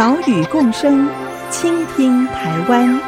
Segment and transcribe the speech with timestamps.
[0.00, 1.06] 岛屿共生，
[1.50, 2.98] 倾听台湾。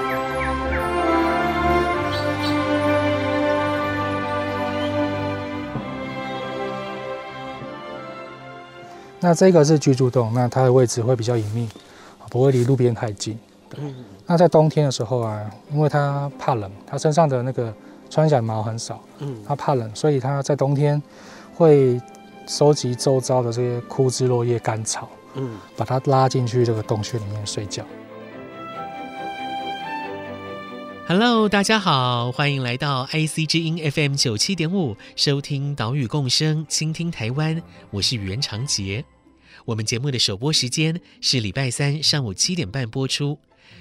[9.19, 11.67] 那这个是居住洞，那它的位置会比较隐秘，
[12.29, 13.39] 不会离路边太近。
[13.71, 13.81] 对。
[14.27, 15.41] 那在冬天的时候啊，
[15.73, 17.73] 因为它怕冷，它身上的那个
[18.11, 21.03] 穿山甲毛很少，嗯，它怕冷，所以它在冬天
[21.55, 21.99] 会
[22.47, 25.09] 收集周遭的这些枯枝落叶、干草。
[25.35, 27.87] 嗯，把它拉进去这个洞穴里面睡觉。
[31.09, 37.61] Hello，大家好，欢迎来到 IC 之音 FM 九七点五，收听岛屿共生，倾听台湾。
[37.91, 39.05] 我是袁长杰。
[39.65, 43.39] 我们节目的首播时间是礼拜三上午七点半播出。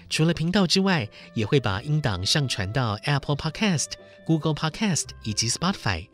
[0.09, 3.91] 除了频道之外，也会把音档上传到 Apple Podcast、
[4.25, 6.07] Google Podcast 以及 Spotify。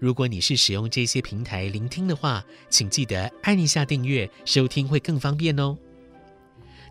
[0.00, 5.76] 如果你是使用这些平台聆听的话，请记得按一下订阅，收听会更方便哦。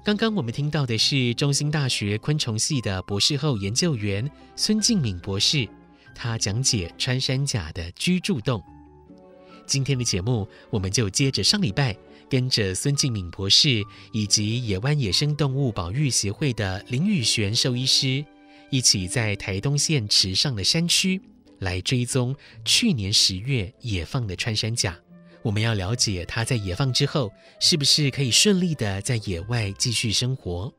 [0.04, 5.68] 刚刚我们听到的是中兴大学昆虫系的博士后研究员孙静敏博士，
[6.16, 8.64] 他讲解穿山甲的居住洞。
[9.66, 11.94] 今天的节目，我们就接着上礼拜，
[12.30, 18.24] 跟着孙静敏博士以及野湾野生动物保育协会的林宇璇兽医师，
[18.70, 21.22] 一起在台东县池上的山区。
[21.60, 24.98] 来追踪去年十月野放的穿山甲，
[25.42, 30.74] 我们要了解它在野放之后是不是可以顺利的在野外继续生活。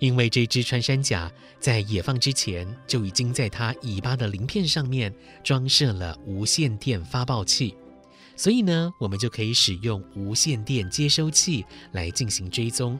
[0.00, 7.74] 因为这只穿山甲在野放之前就已经在它尾巴的鳞片上面装设了无线电发报器，
[8.36, 12.98] 所以呢，我们就可以使用无线电接收器来进行追踪。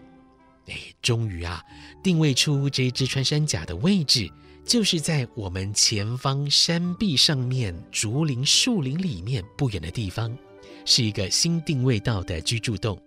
[0.66, 1.62] 哎，终于啊，
[2.02, 4.30] 定位出这只穿山甲的位置。
[4.66, 10.36] 就是在我们前方山壁上面竹林树林里面不远的地方，
[10.86, 12.98] 是一个新定位到的居住洞。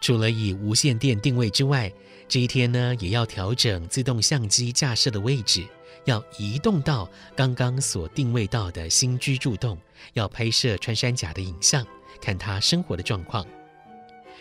[0.00, 1.92] 除了以无线电定位之外，
[2.26, 5.64] 这一天呢，也要调整自动相机架设的位置，
[6.06, 9.78] 要移动到刚刚所定位到的新居住洞，
[10.14, 11.86] 要拍摄穿山甲的影像，
[12.20, 13.46] 看它生活的状况。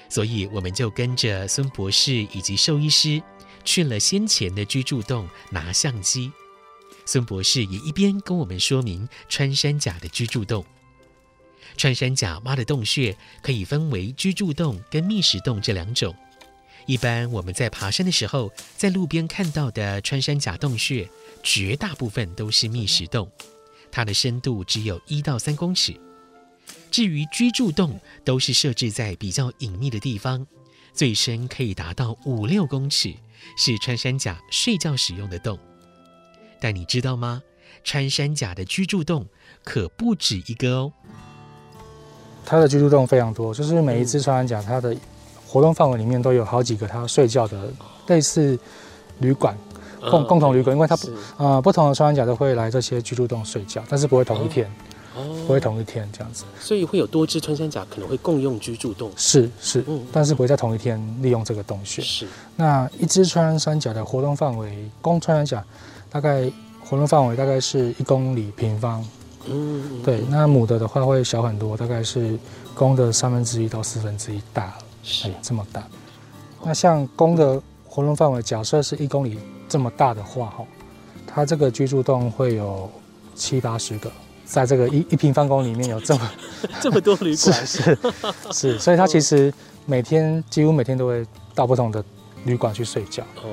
[0.10, 3.22] 所以，我们就跟着孙博士以及兽医师。
[3.66, 6.32] 去了先前的居住洞拿相机，
[7.06, 10.64] 孙博士也一边跟我们说明穿山甲的居住洞。
[11.76, 16.16] 穿山甲挖的洞穴可以分为居住洞跟觅食洞这两种。
[16.86, 21.10] 一般我们在爬山的时候，在路边看到的穿山甲洞穴，
[21.44, 23.30] 绝大部分都是觅食洞，
[23.92, 26.00] 它的深度只有一到三公尺。
[26.92, 30.46] 至于居住洞，都是设置在比较隐秘的地方，
[30.94, 33.14] 最深可以达到五六公尺。
[33.58, 35.58] 是穿山甲睡觉使用的洞，
[36.60, 37.42] 但你知道吗？
[37.84, 39.28] 穿山甲的居住洞
[39.64, 40.92] 可不止一个哦。
[42.46, 44.96] 它的居住洞非常多，就是每一只穿山甲，它的
[45.48, 47.72] 活动范围里面都有好几个它睡觉的
[48.08, 48.58] 类似
[49.20, 49.56] 旅馆，
[50.10, 51.08] 共共同旅馆，因为它不
[51.38, 54.70] 啊、呃、不同的穿山甲都会来这些居住洞睡觉，但是不会同一天。
[55.16, 59.12] 不会同一天这样子，所以会有多只穿山甲可能会共用居住洞。
[59.16, 62.02] 是是，嗯但是不会在同一天利用这个洞穴。
[62.02, 65.66] 是，那一只穿山甲的活动范围，公穿山甲
[66.10, 66.52] 大概
[66.84, 69.06] 活动范围大概是一公里平方。
[69.48, 72.38] 嗯，对，那母的的话会小很多，大概是
[72.74, 74.74] 公的三分之一到四分之一大，
[75.04, 75.84] 是这么大。
[76.64, 79.38] 那像公的活动范围，假设是一公里
[79.70, 80.66] 这么大的话，哈，
[81.28, 82.90] 它这个居住洞会有
[83.36, 84.12] 七八十个。
[84.46, 86.32] 在这个一一平方公里里面有这么
[86.80, 87.98] 这么多旅馆， 是是
[88.52, 89.54] 是，所以他其实
[89.86, 92.04] 每天几乎每天都会到不同的
[92.46, 93.24] 旅馆去睡觉。
[93.44, 93.48] 哦，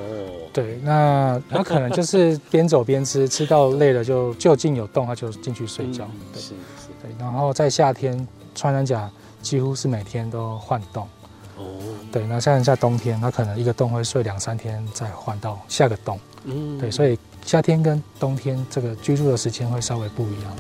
[0.53, 6.09] 对，那他可能就是边走边吃，吃到累了就就近有洞他就进去睡觉。
[6.33, 6.55] 对，是是。
[7.03, 11.09] 对，然后在夏天穿山甲几乎是每天都换洞。
[11.57, 11.65] 哦，
[12.13, 16.21] 对，那像在冬天，他可能一个洞会睡两三天再换到下个洞。
[16.45, 20.57] 嗯，对，所以夏天跟冬天这个居住的时间会稍微不一样。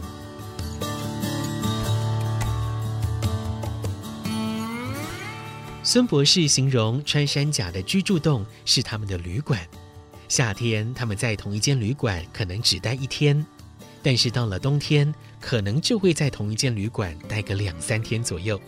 [5.85, 9.61] 孙博士形容穿山甲的居住洞是他们的旅馆。
[10.29, 13.45] 夏天他们在同一间旅馆可能只待一天，
[14.01, 18.61] 但是到了冬天，可能就会在同一间旅馆待个两三天左右。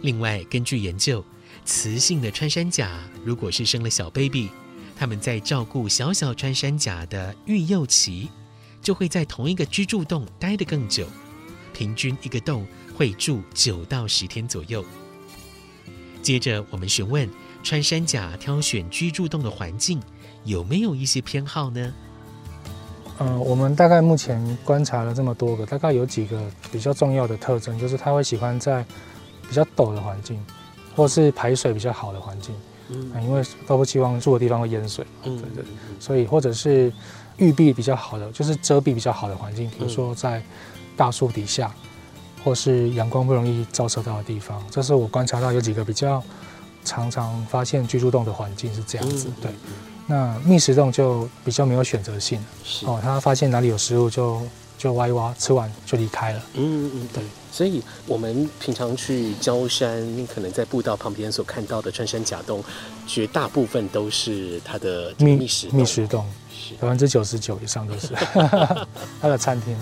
[0.00, 1.22] 另外，根据研究，
[1.66, 4.48] 雌性的穿山甲，如果是生了小 baby，
[4.96, 8.30] 他们在照顾小小穿山甲的育幼期，
[8.80, 11.06] 就会在同一个居住洞待得更久，
[11.74, 12.66] 平均一个洞
[12.96, 14.82] 会住九到十天左右。
[16.24, 17.28] 接着，我们询问
[17.62, 20.00] 穿山甲挑选居住洞的环境
[20.44, 21.92] 有没有一些偏好呢？
[23.18, 26.42] 嗯、呃，我们大概目前观察了这么多个，大概有几个
[26.72, 28.82] 比较重要的特征，就是它会喜欢在
[29.46, 30.42] 比较陡的环境，
[30.96, 32.54] 或是排水比较好的环境。
[32.88, 35.06] 嗯、呃，因为都不希望住的地方会淹水。
[35.24, 35.64] 嗯，对对。
[36.00, 36.90] 所以或者是
[37.36, 40.42] 御蔽比较好的，就是遮蔽比较好的环境，比如说在
[40.96, 41.70] 大树底下。
[42.44, 46.22] 或是阳光不容易照射到的地方，这是我观察到有几个比较
[46.84, 49.28] 常常发现居住洞的环境是这样子。
[49.40, 49.50] 对，
[50.06, 52.38] 那觅食洞就比较没有选择性。
[52.62, 54.42] 是哦，他发现哪里有食物就
[54.76, 56.42] 就挖一挖，吃完就离开了。
[56.52, 57.24] 嗯嗯，对。
[57.50, 62.62] 所以我们平常去郊山，可能在步道旁边所看到的穿山甲洞，
[63.06, 66.26] 绝大部分都是它的觅食觅食洞，
[66.80, 68.08] 百分之九十九以上都是
[69.22, 69.74] 它的餐厅。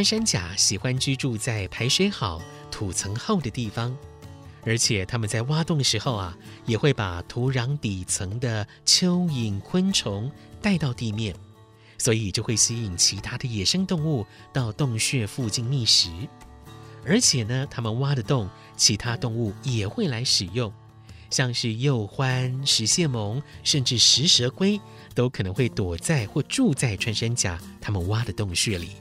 [0.00, 3.94] 穿山甲喜欢居住在排水好、土层厚的地方，
[4.64, 10.32] 而且它们在挖洞的时候啊，也会把土壤底层的蚯蚓、昆虫
[10.62, 11.34] 带到地面，
[11.98, 16.08] 所以就会吸引其他的野生动物到洞穴附近觅食。
[17.04, 18.48] 而且呢，它们挖的洞，
[18.78, 20.72] 其他动物也会来使用，
[21.28, 24.80] 像是鼬獾、食蟹獴，甚至食蛇龟，
[25.14, 28.92] 都可能会躲在或住在穿山甲它们挖的洞穴里。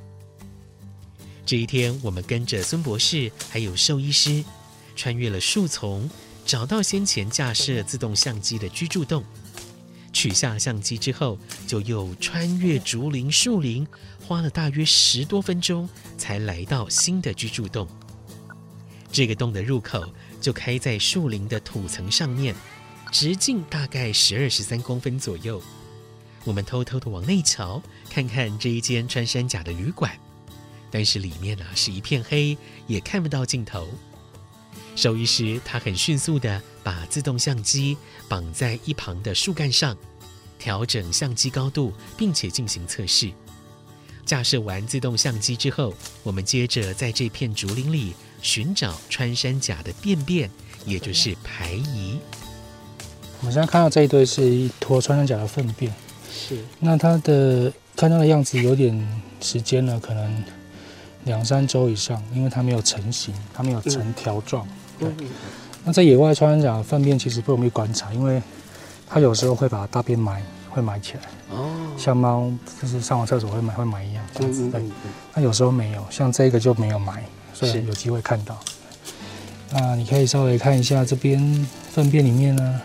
[1.49, 4.45] 这一天，我们跟着孙博士还有兽医师，
[4.95, 6.07] 穿越了树丛，
[6.45, 9.23] 找到先前架设自动相机的居住洞。
[10.13, 13.87] 取下相机之后，就又穿越竹林、树林，
[14.27, 17.87] 花了大约十多分钟，才来到新的居住洞。
[19.11, 20.07] 这个洞的入口
[20.39, 22.53] 就开在树林的土层上面，
[23.11, 25.59] 直径大概十二十三公分左右。
[26.43, 30.15] 我们偷偷的往内瞧，看看这一间穿山甲的旅馆。
[30.91, 32.57] 但是里面呢、啊、是一片黑，
[32.87, 33.87] 也看不到尽头。
[34.95, 37.95] 兽医师他很迅速地把自动相机
[38.27, 39.95] 绑在一旁的树干上，
[40.57, 43.31] 调整相机高度，并且进行测试。
[44.25, 50.51] 架设完自动相机之后，我们接着在这片竹林里寻找穿山甲的便便，
[50.85, 52.19] 也就是排遗。
[53.39, 55.93] 我们现在看到这一堆是一坨穿山甲的粪便，
[56.29, 56.63] 是。
[56.77, 60.43] 那它的看它的样子有点时间了，可能。
[61.29, 64.67] 两三周以上，因为它没有成型，它没有成条状。
[64.97, 65.07] 对，
[65.85, 68.41] 那在野外穿山甲粪便其实不容易观察，因为
[69.07, 70.41] 它有时候会把大便埋，
[70.71, 71.21] 会埋起来。
[71.55, 71.69] 哦。
[71.97, 74.67] 像猫就是上完厕所会埋，会埋一样这样子。
[74.71, 74.83] 对。
[75.35, 77.23] 那有时候没有，像这个就没有埋，
[77.53, 78.57] 所以有机会看到。
[79.71, 82.81] 那你可以稍微看一下这边粪便里面呢，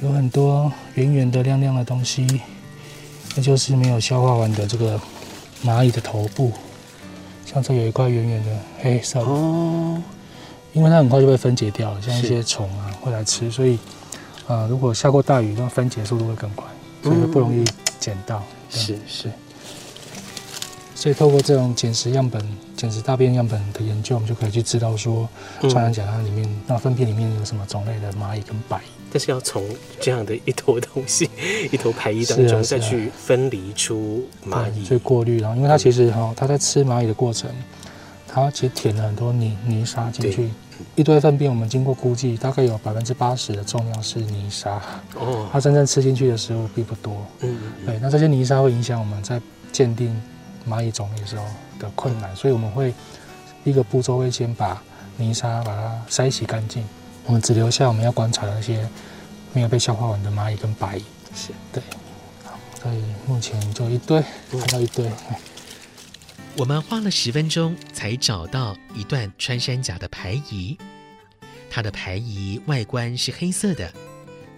[0.00, 2.24] 有很多圆圆的、亮亮的东西，
[3.34, 5.00] 那就是没有消化完的这个
[5.64, 6.52] 蚂蚁的头部。
[7.54, 10.02] 像这有一块圆圆的黑色哦，
[10.72, 13.78] 因为它很快就被分解掉了，像一些虫啊会来吃，所以
[14.68, 16.66] 如果下过大雨，那分解速度会更快，
[17.02, 17.64] 所以不容易
[18.00, 18.42] 捡到。
[18.70, 19.30] 是是，
[20.96, 22.44] 所以透过这种捡食样本、
[22.76, 25.28] 捡食大便样本的研究，我们就可以去知道说，
[25.60, 28.93] 穿山甲它里面那粪便里面有什么种类的蚂蚁跟白蚁。
[29.14, 29.64] 但是要从
[30.00, 31.30] 这样的一坨东西、
[31.70, 35.38] 一坨排遗当中再去分离出蚂蚁，去过滤。
[35.38, 37.48] 然后，因为它其实哈，它在吃蚂蚁的过程，
[38.26, 40.50] 它其实填了很多泥泥沙进去。
[40.96, 44.82] 一堆粪便，我们经过估计，大概有百分之八十的重量是泥沙。
[45.14, 45.48] 哦。
[45.52, 47.24] 它真正吃进去的食物并不多。
[47.42, 47.56] 嗯。
[47.86, 49.40] 对，那这些泥沙会影响我们在
[49.70, 50.20] 鉴定
[50.68, 51.44] 蚂蚁种类的时候
[51.78, 52.92] 的困难，所以我们会
[53.62, 54.82] 一个步骤会先把
[55.16, 56.84] 泥沙把它筛洗干净。
[57.26, 58.88] 我们只留下我们要观察的那些
[59.52, 61.04] 没有被消化完的蚂蚁跟白蚁。
[61.34, 61.82] 是，对。
[62.44, 65.10] 好，所以目前就一堆，看到一堆。
[66.56, 70.78] 我们花了十分钟才找到一段穿山甲的排遗。
[71.70, 73.92] 它的排遗外观是黑色的，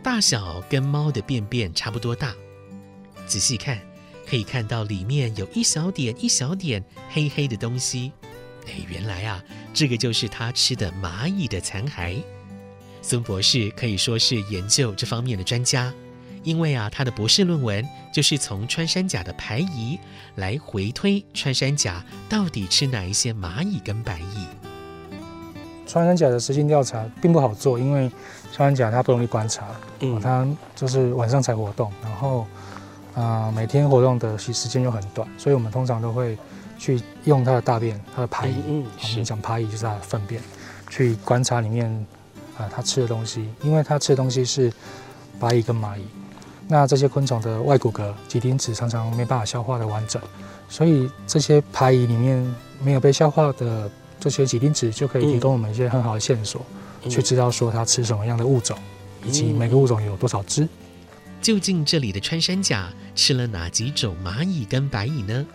[0.03, 2.35] 大小跟猫的便便差不多大。
[3.27, 3.81] 仔细看，
[4.29, 8.13] 可以看到里面有一小点一小点黑黑的东西。
[8.67, 9.43] 哎，原来啊，
[9.73, 12.23] 这个就是它吃的蚂蚁的残骸。
[13.03, 15.93] 孙博士可以说是研究这方面的专家，
[16.43, 19.99] 因为啊，他的博士论文就是从穿山甲的排遗
[20.37, 24.47] 来回推穿山甲到底吃哪一些蚂蚁跟白蚁。
[25.87, 28.11] 穿山甲的实境调查并不好做，因为
[28.53, 29.69] 穿山甲它不容易观察，
[30.01, 32.41] 嗯，它就是晚上才活动，然后
[33.15, 36.37] 啊、呃，每天活动的时时间又很短，所以我们通常都会
[36.77, 40.43] 去用它的大便、它的排遗，嗯，我们讲排遗就是它的粪便，
[40.91, 42.07] 去观察里面
[42.59, 44.73] 啊它吃的东西，因为它吃的东西是
[45.39, 46.03] 白蚁跟蚂蚁，
[46.69, 50.21] 那这些昆虫的外骨骼、几丁质常常没办法消化的完整，
[50.69, 56.65] 所以这些排蚁里面没有被消化的这些几丁质就可以提供我们一些很好的线索，
[57.05, 58.77] 嗯、去知道说它吃什么样的物种，
[59.25, 60.67] 以及每个物种有多少只。
[61.43, 65.47] 究竟这里的穿山甲吃了哪几种蚂蚁跟白蚁呢？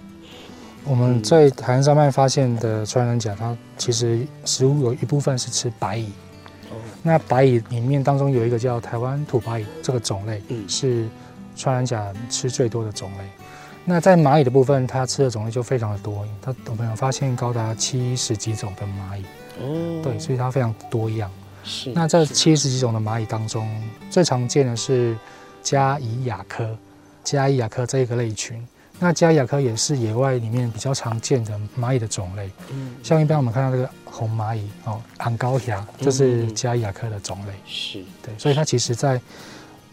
[0.84, 6.10] 我们在海岸山脉发现的穿山甲，它其实食物有一部分是吃白蚁。
[7.04, 11.08] 那白蚁里面当中有一个叫台湾土白蚁这个种类，是
[11.56, 13.24] 穿山甲吃最多的种类。
[13.84, 19.24] 那在蚂蚁的部分，它吃的种类就非常的多，它我们有发现高达七十几种的蚂蚁。
[19.60, 21.30] 哦，对，所以它非常多样。
[21.64, 21.92] 是。
[21.92, 23.68] 那在七十几种的蚂蚁当中，
[24.10, 25.18] 最常见的是
[25.64, 26.78] 加蚁亚科，
[27.24, 28.64] 加蚁亚科这一个类群。
[29.04, 32.52] 那加蚁亚科也是野外里面比较常见的蚂蚁的种类。
[32.70, 37.54] 嗯，像一般我们看到这个红蚂蚁哦，昂高霞，这是加蚁亚科的种类。
[37.66, 39.20] 是对，所以它其实在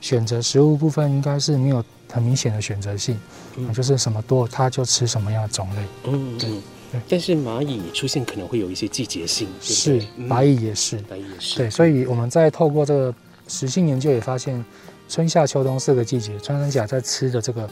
[0.02, 3.18] 选择食物部分应该是没有很明显的选择性，
[3.56, 5.80] 嗯，就是什么多它就吃什么样的种类。
[6.04, 6.50] 嗯，对。
[6.92, 9.48] 对，但是蚂蚁出现可能会有一些季节性。
[9.58, 10.98] 是，蚂蚁也是。
[11.08, 11.56] 白蚁也是。
[11.56, 13.14] 对，所以我们在透过这个
[13.46, 14.62] 实性研究也发现，
[15.08, 17.66] 春夏秋冬四个季节，穿山甲在吃的这个。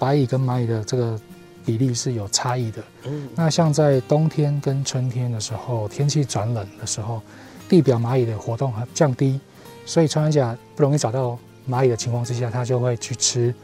[0.00, 1.20] 白蚁跟蚂蚁的这个
[1.64, 2.82] 比例是有差异的。
[3.04, 7.20] 嗯，那像在冬天跟春天的时候，天气转冷的时候，
[7.68, 9.38] 地表蚂蚁的活动还降低，
[9.84, 11.38] 所以穿山甲不容易找到
[11.68, 13.54] 蚂蚁的情况之下，它就会去吃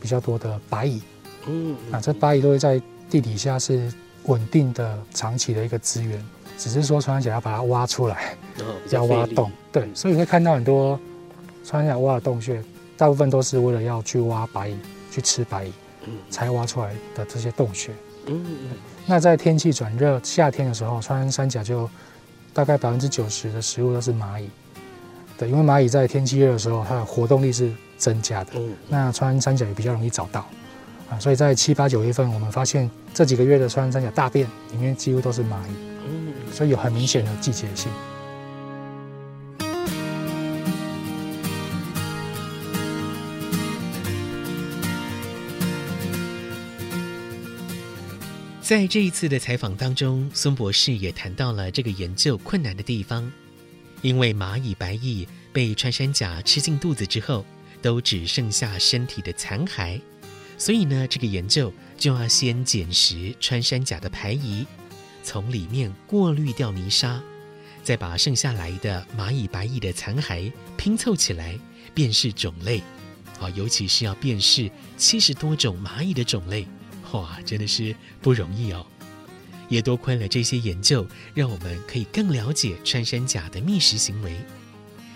[0.00, 1.00] 比较多的白蚁。
[1.46, 3.90] 嗯，啊，这白蚁都会在地底下是
[4.24, 6.20] 稳定的长期的一个资源，
[6.58, 8.36] 只是说穿山甲要把它挖出来，
[8.90, 9.50] 要挖洞。
[9.70, 10.98] 对，所以你会看到很多
[11.64, 12.60] 穿山甲挖的洞穴，
[12.96, 14.76] 大部分都是为了要去挖白蚁。
[15.16, 15.72] 去吃白蚁，
[16.28, 17.90] 才挖出来的这些洞穴。
[18.26, 18.44] 嗯，
[19.06, 21.88] 那在天气转热，夏天的时候，穿山甲就
[22.52, 24.50] 大概百分之九十的食物都是蚂蚁。
[25.38, 28.50] 对，因为蚂蚁在天气热的时候，它的活动力是增加的。
[28.56, 30.46] 嗯，那穿山甲也比较容易找到
[31.08, 35.74] 啊，所以在七八九月份，我们发现这几个月的穿山甲大便里面几乎都是蚂蚁。
[36.06, 37.90] 嗯，所以有很明显的季节性。
[48.66, 53.32] 在这一次的采访当中，孙博士也谈到了这个研究困难的地方，
[54.02, 57.46] 因为蚂蚁、白蚁被穿山甲吃进肚子之后，
[57.80, 60.00] 都只剩下身体的残骸，
[60.58, 64.66] 所以呢，这个研究就要先捡拾穿山甲的排遗，
[65.22, 67.22] 从里面过滤掉泥沙，
[67.84, 71.56] 再把剩下来的蚂蚁、白蚁的残骸拼凑起来，
[71.94, 72.82] 辨识种类，
[73.38, 76.66] 啊，尤其是要辨识七十多种蚂蚁的种类。
[77.16, 78.86] 哇，真的是不容易哦！
[79.68, 84.36] 也多亏了这些研究，让我们可以更了解穿山甲的觅食行为。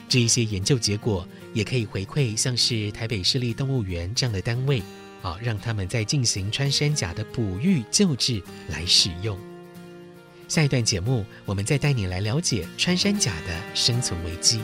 [0.08, 4.82] 这一些研究结果也可以回馈像是台北市立动物园这样的单位，
[5.22, 9.38] 啊，让他们在进行穿山甲的哺育救治来使用。
[10.48, 14.60] 下一段节目，我们再带你来了解穿山甲的生存危机。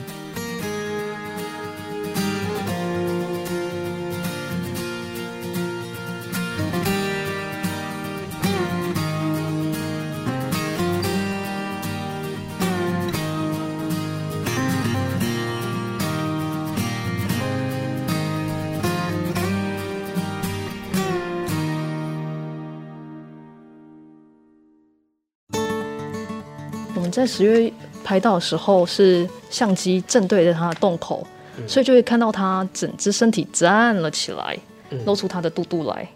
[27.11, 27.71] 在十月
[28.03, 31.25] 拍到的时候，是相机正对着它的洞口，
[31.57, 34.57] 嗯，所以就会看到它整只身体站了起来，
[34.89, 36.07] 嗯，露出它的肚肚来。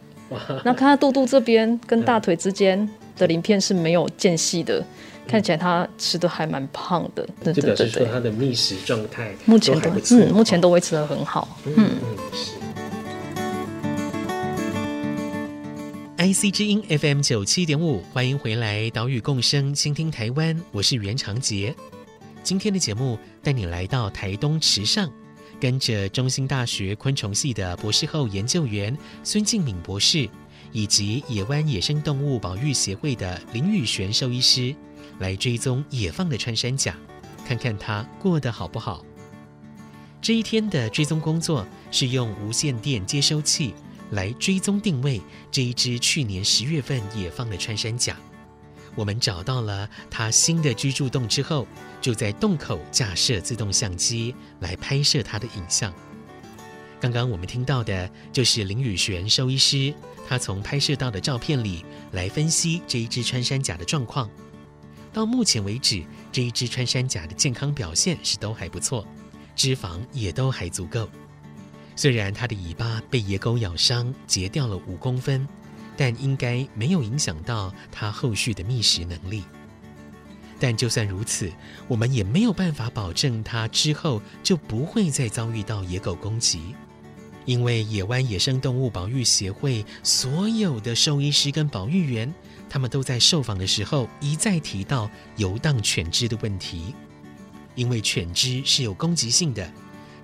[0.63, 4.85] 那看它肚肚这边跟大腿之间的鳞片是没有间隙的，嗯，
[5.27, 7.27] 看起来它吃的还蛮胖的。
[7.43, 11.57] 对对对对，就表示说它的觅食状态目前都嗯，目前都维持的很好。
[11.65, 12.53] 嗯嗯，是。
[16.21, 21.75] IC 之音 FM 九七点五，欢迎回来，岛屿共生，倾听台湾，我是袁长杰。
[22.43, 25.11] 今天的节目带你来到台东池上，
[25.59, 30.29] 跟着中兴大学昆虫系的博士后研究员孙静敏博士，
[30.71, 34.75] 以及野湾野生动物保育协会的林宇璇兽医师，
[35.17, 36.95] 来追踪野放的穿山甲，
[37.47, 39.03] 看看它过得好不好。
[40.21, 43.73] 这一天的追踪工作是用无线电接收器。
[44.11, 45.19] 来追踪定位
[45.51, 48.15] 这一只去年十月份野放的穿山甲，
[48.95, 51.67] 我们找到了它新的居住洞之后，
[51.99, 55.93] 就在洞口架设自动相机来拍摄它的影像。
[56.99, 59.93] 刚刚我们听到的就是林宇璇兽医师，
[60.27, 64.29] 他从拍摄到的照片里来分析这一只穿山甲的状况。
[65.11, 69.05] 到目前为止，这一只穿山甲的健康表现是都还不错，
[69.55, 71.09] 脂肪也都还足够。
[71.95, 75.47] 虽然它的尾巴被野狗咬伤，截掉了五公分，
[75.95, 79.43] 但应该没有影响到它后续的觅食能力。
[80.59, 81.51] 但就算如此，
[81.87, 86.75] 我们也没有办法保证它之后就不会再遭遇到野狗攻击。
[87.45, 92.31] 因为野湾野生动物保育协会所有的兽医师跟保育员，
[92.69, 96.93] 他们都在受访的时候一再提到游荡犬只的问题。
[97.73, 99.67] 因为犬只是有攻击性的，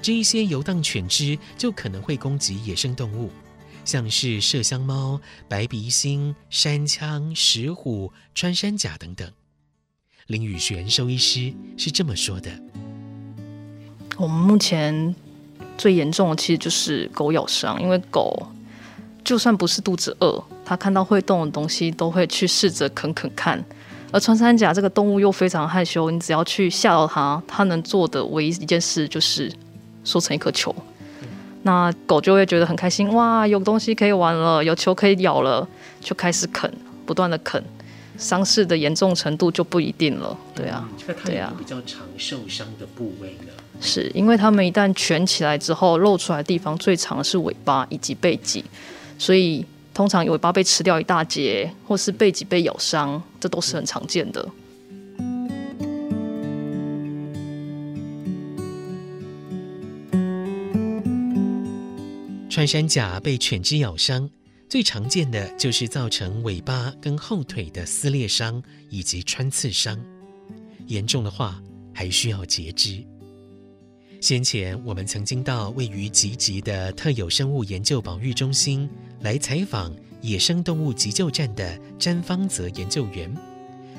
[0.02, 3.30] 这一些游荡犬只就可能会攻击野生动物，
[3.84, 9.30] 像是麝香猫、白鼻心、山羌、石虎、穿山甲等等。
[10.28, 12.52] 林宇璇兽医师是这么说的
[14.18, 15.16] ：“我们目前。”
[15.78, 18.48] 最严重的其实就是狗咬伤，因为狗
[19.24, 23.64] 就算不是肚子饿，它看到会动的东西都会去试着啃啃看。
[24.12, 29.54] 而穿山甲这个动物又非常害羞，你只要去吓到它，它能做的唯一一件事就是
[30.08, 30.74] 缩成一颗球。
[31.64, 35.68] 那狗就会觉得很开心，哇，有东西可以玩了，有球可以咬了，
[36.00, 36.72] 就开始啃，
[37.06, 37.62] 不断的啃，
[38.18, 40.38] 伤势的严重程度就不一定了。
[40.56, 40.88] 对啊，
[41.26, 43.52] 对啊，比较常受伤的部位呢？
[43.82, 48.64] 是因为它们一旦蜷起来之后，露出来的地方最长的是尾巴以及背脊，
[49.20, 54.48] 所以通常尾巴被吃掉一大截，或是背脊被咬伤，这都是很常见的。
[62.58, 64.28] 穿山甲被犬只咬伤，
[64.68, 70.04] 最常见的就是造成尾巴跟后腿的撕裂伤以及穿刺伤，
[70.88, 71.62] 严重的话
[71.94, 73.06] 还需要截肢。
[74.20, 78.90] 先前我们曾经到位于吉吉的特有生物研究保育中心
[79.22, 83.32] 来采访野生动物急救站的詹方泽研究员，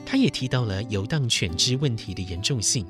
[0.04, 2.84] 他也提到了游荡犬只问题的严重性，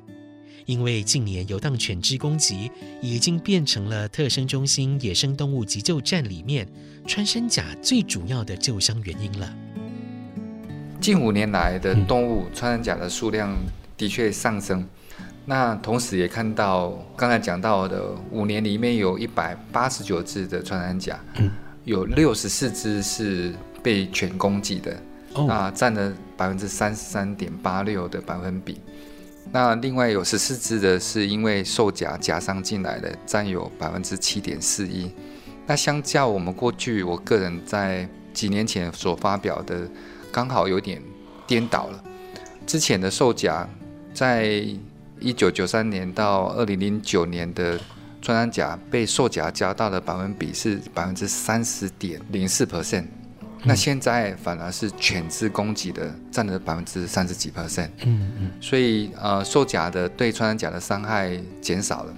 [0.68, 6.68] 因为近年游荡犬只攻击已经变成了特生中心野生动物急救站里面
[7.06, 9.50] 穿山甲最主要的救伤原因了。
[11.00, 13.56] 近五年来的动物穿山甲的数量
[13.96, 14.86] 的确上升。
[15.46, 21.50] 那同时也看到刚才讲到的五年里面有一百八十九只的穿山甲，嗯，
[21.86, 25.02] 有六十四只是被犬攻击的，
[25.32, 28.78] 哦，那占了百分之三十三点八六的百分比。
[29.50, 35.10] 那另外有十四只的是因为兽夹夹伤进来的，占有百分之七点四一。
[35.66, 39.88] 那相较我们过去，我个人在几年前所发表的，
[40.30, 41.02] 刚好有点
[41.46, 42.04] 颠倒了。
[42.66, 43.66] 之前的兽夹
[44.12, 44.62] 在
[45.18, 47.80] 一九九三年到二零零九年的
[48.20, 53.06] 穿山甲被兽夹夹到的百分比是百分之三十点零四 percent，
[53.64, 57.48] 那现在反而是犬只攻击的占了百分之三十几。
[57.48, 62.14] percent，嗯嗯，所以呃兽甲的对穿山甲的伤害减少了，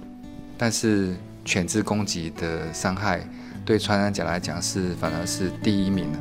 [0.57, 3.25] 但是犬只攻击的伤害
[3.65, 6.19] 对穿山甲来讲是反而是第一名了。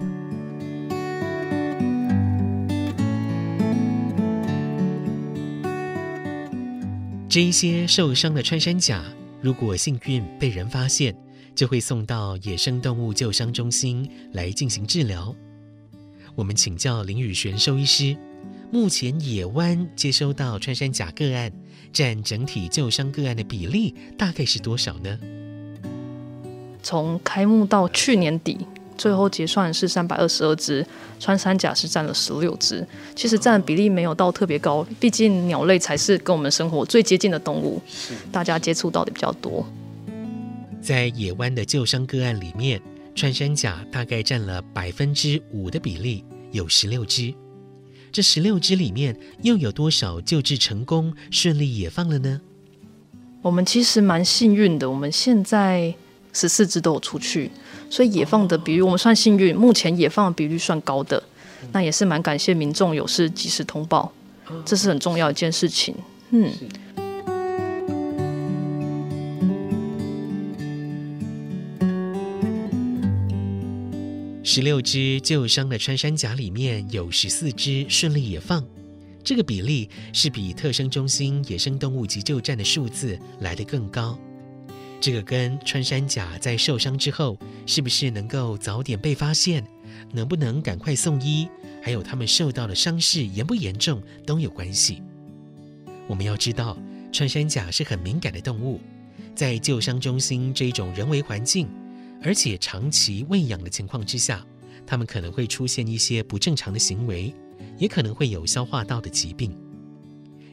[7.29, 9.03] 这一些受伤的穿山甲，
[9.43, 11.15] 如果幸运被人发现，
[11.55, 15.35] 就会送到野生动物救伤中心来进行治疗。
[16.35, 18.17] 我们请教林宇璇兽医师，
[18.71, 21.53] 目前野湾接收到穿山甲个案，
[21.93, 25.19] 占整体救伤个案的比例大概是多少呢？
[26.83, 28.67] 从开幕到去年底。
[28.97, 30.87] 最后结算是三百二十二只，
[31.19, 32.87] 穿山甲是占了十六只，
[33.17, 37.81] 其实占的比例没有到特别高，毕竟鸟类才是跟我们生活最接近的动物，
[38.31, 39.67] 大家接触到的比较多。
[40.81, 42.81] 在野湾的救伤个案里面，
[43.15, 47.35] 穿山甲大概占了百分之五的比例，有十六只。
[48.11, 52.41] 这十六只里面又有多少救治成功、顺利野放了呢？
[53.43, 55.95] 我们其实蛮幸运的，我们现在
[56.33, 57.51] 十四只都有出去。
[57.89, 61.23] 所以野放的比率，我们算幸运，目前野放的比率算高的，
[61.73, 64.13] 那也是蛮感谢民众有事及时通报，
[64.65, 65.95] 这是很重要一件事情。
[66.31, 66.51] 嗯，
[74.53, 78.67] 十六只旧伤的穿山甲里面有十四只顺利野放，
[79.23, 84.19] 这个比例是比特生中心野生动物急救站的数字来得更高。
[85.01, 89.65] 这个跟穿山甲在受伤之后是不是能够早点被发现，
[90.11, 91.49] 能不能赶快送医，
[91.81, 95.01] 还有他们受到的伤势严不严重都有关系。
[96.09, 96.77] 我们要知道，
[97.13, 98.81] 穿山甲是很敏感的动物，
[99.33, 101.69] 在旧伤中心这种人为环境，
[102.23, 104.45] 而且长期喂养的情况之下，
[104.87, 107.35] 它们可能会出现一些不正常的行为，
[107.79, 109.57] 也可能会有消化道的疾病。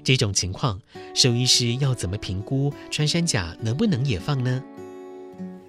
[0.03, 0.80] 这种情况，
[1.13, 4.63] 兽医师要怎么评估穿山甲能不能野放呢？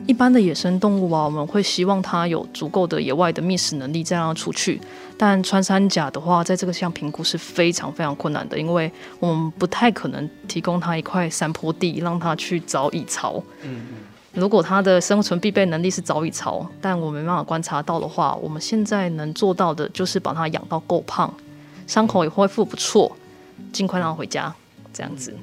[0.06, 4.80] 一般的野生动物啊，我们会希望它有足够的野外的觅食能力，再让它出去。
[5.18, 13.42] 但穿山甲的话，在这个项评估是非常非常困难的，因为我们不太可能提供它一块山坡地，让它去找蚁巢。
[13.64, 13.96] 嗯嗯。
[14.32, 21.32] 如果它的生存必备能力是找蚁巢，但我没办法观察到的话，我们现在能做到的就是把它养到够胖，
[21.86, 23.16] 伤口也恢复不错。
[23.72, 24.54] 尽快让他回家，
[24.92, 25.34] 这样子。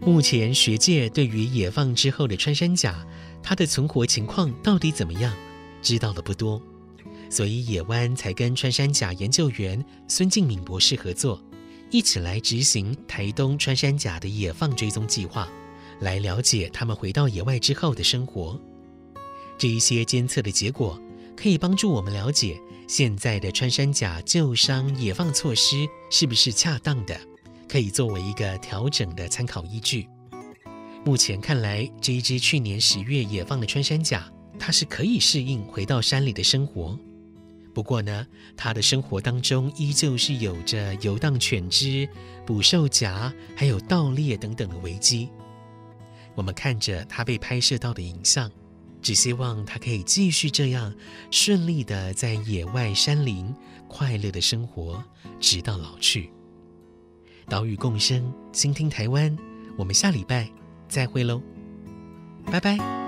[0.00, 2.94] 目前学界对于野放之后的穿山甲，
[3.42, 5.32] 它的存活情况到底怎么样，
[5.80, 6.60] 知道的不多。
[7.32, 11.42] 所以野湾才跟穿山甲研究员孙敬敏博士合作，
[11.90, 15.48] 一起来执行台东穿山甲的野放追踪计划，
[16.00, 18.60] 来了解他们回到野外之后的生活。
[19.56, 21.00] 这一些监测的结果
[21.34, 27.18] 可以帮助我们了解现在的穿山甲救伤野放措施是不是恰当的，
[27.66, 30.06] 可以作为一个调整的参考依据。
[31.02, 36.98] 目前看来，这一只去年十月野放的穿山甲，它是可以适应回到山里的生活。
[37.74, 42.08] 不过呢，它的生活当中依旧是有着游荡犬只、
[42.46, 45.28] 捕兽夹，还有盗猎等等的危机。
[46.34, 48.50] 我们看着它被拍摄到的影像。
[49.02, 50.94] 只希望他可以继续这样
[51.28, 53.52] 顺利的在野外山林
[53.88, 55.02] 快乐的生活，
[55.40, 56.30] 直到老去。
[57.48, 59.36] 岛屿共生，倾听台湾，
[59.76, 60.48] 我们下礼拜
[60.88, 61.42] 再会喽，
[62.46, 63.01] 拜拜。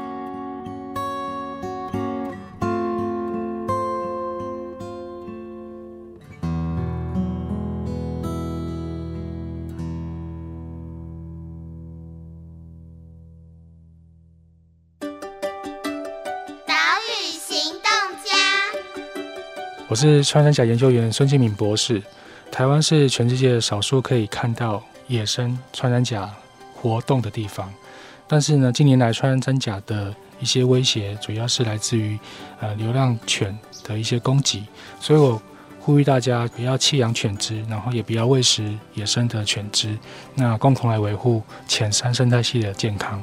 [19.94, 22.02] 我是穿山甲研究员孙敬敏博士。
[22.50, 26.28] 台湾是全世界少数可以看到野生穿山甲
[26.74, 27.72] 活动的地方，
[28.26, 32.18] 但是呢，近年来穿山甲的一些威胁，主要是来自于
[32.58, 34.64] 呃流浪犬的一些攻击，
[34.98, 35.40] 所以我
[35.78, 39.96] 呼吁大家不要弃养犬只，然后也不要喂食野生的犬只，
[40.34, 43.22] 那共同来维护浅山生态系的健康。